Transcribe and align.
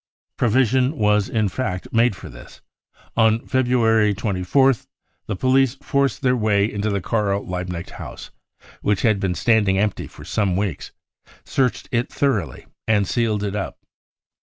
Provision 0.35 0.97
was 0.97 1.29
in 1.29 1.47
fact 1.47 1.93
made 1.93 2.15
for 2.15 2.27
this." 2.27 2.61
On 3.15 3.45
February 3.45 4.15
24th 4.15 4.87
the 5.27 5.35
police 5.35 5.75
forced 5.75 6.23
their 6.23 6.35
way 6.35 6.65
into 6.65 6.89
the 6.89 7.01
Karl 7.01 7.45
Liebknecht 7.45 7.91
House, 7.91 8.31
which 8.81 9.03
had 9.03 9.19
been 9.19 9.35
standing 9.35 9.77
empty 9.77 10.07
for 10.07 10.25
some 10.25 10.55
weeks, 10.57 10.91
searched 11.45 11.87
it 11.91 12.11
thoroughly 12.11 12.65
and 12.87 13.05
sealed 13.07 13.43
it 13.43 13.55
up. 13.55 13.77